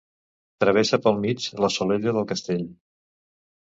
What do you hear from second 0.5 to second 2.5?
Travessa pel mig la Solella del